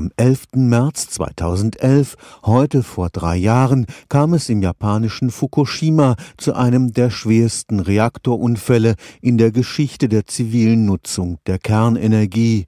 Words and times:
Am 0.00 0.10
11. 0.16 0.54
März 0.54 1.10
2011, 1.10 2.16
heute 2.46 2.82
vor 2.82 3.10
drei 3.10 3.36
Jahren, 3.36 3.84
kam 4.08 4.32
es 4.32 4.48
im 4.48 4.62
japanischen 4.62 5.30
Fukushima 5.30 6.16
zu 6.38 6.54
einem 6.54 6.94
der 6.94 7.10
schwersten 7.10 7.80
Reaktorunfälle 7.80 8.94
in 9.20 9.36
der 9.36 9.50
Geschichte 9.50 10.08
der 10.08 10.24
zivilen 10.24 10.86
Nutzung 10.86 11.36
der 11.46 11.58
Kernenergie. 11.58 12.64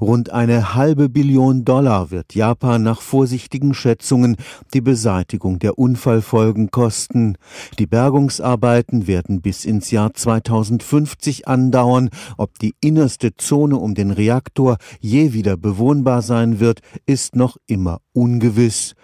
Rund 0.00 0.30
eine 0.30 0.76
halbe 0.76 1.08
Billion 1.08 1.64
Dollar 1.64 2.12
wird 2.12 2.36
Japan 2.36 2.84
nach 2.84 3.00
vorsichtigen 3.00 3.74
Schätzungen 3.74 4.36
die 4.72 4.80
Beseitigung 4.80 5.58
der 5.58 5.80
Unfallfolgen 5.80 6.70
kosten. 6.70 7.36
Die 7.80 7.88
Bergungsarbeiten 7.88 9.08
werden 9.08 9.40
bis 9.40 9.64
ins 9.64 9.90
Jahr 9.90 10.14
2050 10.14 11.48
andauern. 11.48 12.10
Ob 12.36 12.60
die 12.60 12.76
innerste 12.80 13.34
Zone 13.34 13.76
um 13.76 13.96
den 13.96 14.12
Reaktor 14.12 14.76
je 15.00 15.32
wieder 15.32 15.56
bewohnbar 15.56 16.22
sein 16.22 16.60
wird, 16.60 16.75
wird, 16.76 16.80
ist 17.06 17.36
noch 17.36 17.56
immer 17.66 18.00
ungewiss. 18.12 18.94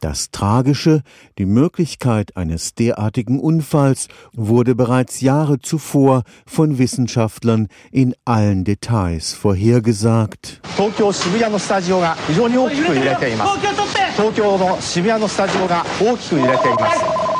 Das 0.00 0.30
Tragische, 0.30 1.02
die 1.38 1.46
Möglichkeit 1.46 2.36
eines 2.36 2.74
derartigen 2.74 3.40
Unfalls, 3.40 4.08
wurde 4.32 4.74
bereits 4.74 5.20
Jahre 5.20 5.58
zuvor 5.60 6.22
von 6.46 6.78
Wissenschaftlern 6.78 7.68
in 7.90 8.14
allen 8.24 8.64
Details 8.64 9.32
vorhergesagt. 9.32 10.60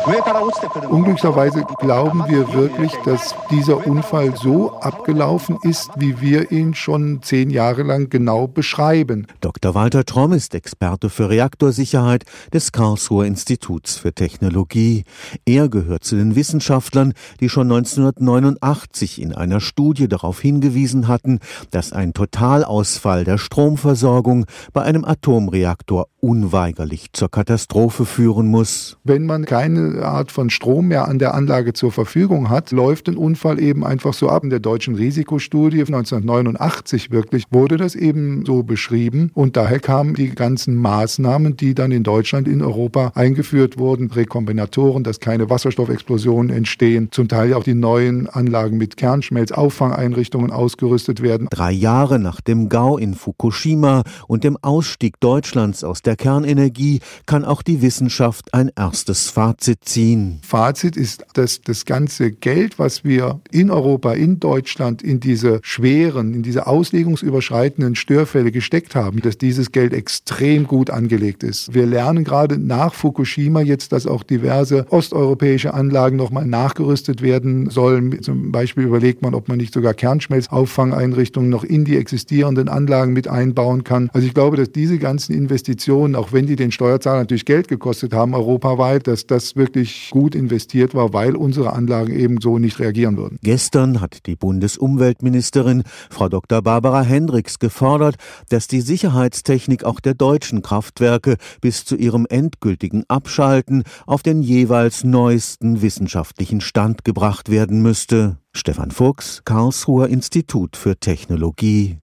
Unglücklicherweise 0.04 1.64
glauben 1.78 2.24
wir 2.26 2.52
wirklich, 2.52 2.92
dass 3.04 3.36
dieser 3.50 3.86
Unfall 3.86 4.34
so 4.36 4.72
abgelaufen 4.80 5.58
ist, 5.62 5.90
wie 5.96 6.20
wir 6.20 6.50
ihn 6.50 6.74
schon 6.74 7.22
zehn 7.22 7.50
Jahre 7.50 7.84
lang 7.84 8.10
genau 8.10 8.48
beschreiben. 8.48 9.28
Dr. 9.40 9.74
Walter 9.74 10.04
Tromm 10.04 10.32
ist 10.32 10.54
Experte 10.54 11.08
für 11.08 11.30
Reaktorsicherheit 11.30 12.24
des 12.52 12.72
Karlsruher 12.72 13.26
Instituts 13.26 13.96
für 13.96 14.12
Technologie. 14.12 15.04
Er 15.44 15.68
gehört 15.68 16.02
zu 16.02 16.16
den 16.16 16.34
Wissenschaftlern, 16.34 17.14
die 17.38 17.48
schon 17.48 17.70
1989 17.70 19.22
in 19.22 19.32
einer 19.32 19.60
Studie 19.60 20.08
darauf 20.08 20.40
hingewiesen 20.40 21.06
hatten, 21.06 21.38
dass 21.70 21.92
ein 21.92 22.12
Totalausfall 22.12 23.22
der 23.22 23.38
Stromversorgung 23.38 24.46
bei 24.72 24.82
einem 24.82 25.04
Atomreaktor 25.04 26.08
unweigerlich 26.18 27.12
zur 27.12 27.30
Katastrophe 27.30 28.04
führen 28.04 28.46
muss. 28.46 28.98
Wenn 29.04 29.26
man 29.26 29.44
keine 29.44 29.91
Art 30.00 30.32
von 30.32 30.50
Strom 30.50 30.88
mehr 30.88 31.08
an 31.08 31.18
der 31.18 31.34
Anlage 31.34 31.72
zur 31.72 31.92
Verfügung 31.92 32.50
hat, 32.50 32.70
läuft 32.70 33.08
ein 33.08 33.16
Unfall 33.16 33.60
eben 33.60 33.84
einfach 33.84 34.14
so 34.14 34.28
ab. 34.28 34.44
In 34.44 34.50
der 34.50 34.60
deutschen 34.60 34.94
Risikostudie 34.94 35.80
1989 35.80 37.10
wirklich 37.10 37.44
wurde 37.50 37.76
das 37.76 37.94
eben 37.94 38.44
so 38.46 38.62
beschrieben 38.62 39.30
und 39.34 39.56
daher 39.56 39.80
kamen 39.80 40.14
die 40.14 40.30
ganzen 40.30 40.74
Maßnahmen, 40.76 41.56
die 41.56 41.74
dann 41.74 41.92
in 41.92 42.02
Deutschland, 42.02 42.48
in 42.48 42.62
Europa 42.62 43.12
eingeführt 43.14 43.78
wurden, 43.78 44.10
Rekombinatoren, 44.10 45.04
dass 45.04 45.20
keine 45.20 45.50
Wasserstoffexplosionen 45.50 46.54
entstehen, 46.54 47.08
zum 47.10 47.28
Teil 47.28 47.54
auch 47.54 47.64
die 47.64 47.74
neuen 47.74 48.28
Anlagen 48.28 48.76
mit 48.76 48.96
Kernschmelzauffangeinrichtungen 48.96 50.50
ausgerüstet 50.50 51.22
werden. 51.22 51.48
Drei 51.50 51.72
Jahre 51.72 52.18
nach 52.18 52.40
dem 52.40 52.68
GAU 52.68 52.96
in 52.96 53.14
Fukushima 53.14 54.02
und 54.26 54.44
dem 54.44 54.56
Ausstieg 54.62 55.20
Deutschlands 55.20 55.84
aus 55.84 56.02
der 56.02 56.16
Kernenergie 56.16 57.00
kann 57.26 57.44
auch 57.44 57.62
die 57.62 57.82
Wissenschaft 57.82 58.54
ein 58.54 58.70
erstes 58.76 59.30
Fazit 59.30 59.81
ziehen? 59.82 60.38
Fazit 60.42 60.96
ist, 60.96 61.24
dass 61.34 61.60
das 61.60 61.84
ganze 61.84 62.30
Geld, 62.30 62.78
was 62.78 63.04
wir 63.04 63.40
in 63.50 63.70
Europa, 63.70 64.12
in 64.12 64.40
Deutschland 64.40 65.02
in 65.02 65.20
diese 65.20 65.60
schweren, 65.62 66.34
in 66.34 66.42
diese 66.42 66.66
auslegungsüberschreitenden 66.66 67.94
Störfälle 67.94 68.52
gesteckt 68.52 68.94
haben, 68.94 69.20
dass 69.20 69.38
dieses 69.38 69.72
Geld 69.72 69.92
extrem 69.92 70.66
gut 70.66 70.90
angelegt 70.90 71.42
ist. 71.42 71.74
Wir 71.74 71.86
lernen 71.86 72.24
gerade 72.24 72.58
nach 72.58 72.94
Fukushima 72.94 73.60
jetzt, 73.60 73.92
dass 73.92 74.06
auch 74.06 74.22
diverse 74.22 74.86
osteuropäische 74.90 75.74
Anlagen 75.74 76.16
nochmal 76.16 76.46
nachgerüstet 76.46 77.22
werden 77.22 77.70
sollen. 77.70 78.22
Zum 78.22 78.52
Beispiel 78.52 78.84
überlegt 78.84 79.22
man, 79.22 79.34
ob 79.34 79.48
man 79.48 79.58
nicht 79.58 79.74
sogar 79.74 79.94
Kernschmelzauffangeinrichtungen 79.94 81.50
noch 81.50 81.64
in 81.64 81.84
die 81.84 81.96
existierenden 81.96 82.68
Anlagen 82.68 83.12
mit 83.12 83.28
einbauen 83.28 83.84
kann. 83.84 84.10
Also 84.12 84.26
ich 84.26 84.34
glaube, 84.34 84.56
dass 84.56 84.70
diese 84.70 84.98
ganzen 84.98 85.34
Investitionen, 85.34 86.14
auch 86.14 86.32
wenn 86.32 86.46
die 86.46 86.56
den 86.56 86.72
Steuerzahler 86.72 87.20
natürlich 87.20 87.44
Geld 87.44 87.68
gekostet 87.68 88.14
haben, 88.14 88.34
europaweit, 88.34 89.06
dass 89.06 89.26
das 89.26 89.56
wirklich 89.56 89.71
wirklich 89.74 90.10
gut 90.10 90.34
investiert 90.34 90.94
war, 90.94 91.14
weil 91.14 91.34
unsere 91.34 91.72
Anlagen 91.72 92.12
eben 92.14 92.40
so 92.40 92.58
nicht 92.58 92.78
reagieren 92.78 93.16
würden. 93.16 93.38
Gestern 93.42 94.00
hat 94.02 94.26
die 94.26 94.36
Bundesumweltministerin 94.36 95.82
Frau 96.10 96.28
Dr. 96.28 96.60
Barbara 96.60 97.02
Hendricks 97.02 97.58
gefordert, 97.58 98.16
dass 98.50 98.68
die 98.68 98.82
Sicherheitstechnik 98.82 99.84
auch 99.84 100.00
der 100.00 100.14
deutschen 100.14 100.60
Kraftwerke 100.60 101.36
bis 101.62 101.86
zu 101.86 101.96
ihrem 101.96 102.26
endgültigen 102.28 103.04
Abschalten 103.08 103.84
auf 104.06 104.22
den 104.22 104.42
jeweils 104.42 105.04
neuesten 105.04 105.80
wissenschaftlichen 105.80 106.60
Stand 106.60 107.04
gebracht 107.04 107.50
werden 107.50 107.80
müsste. 107.80 108.36
Stefan 108.54 108.90
Fuchs, 108.90 109.40
Karlsruher 109.46 110.08
Institut 110.08 110.76
für 110.76 110.96
Technologie 110.96 111.86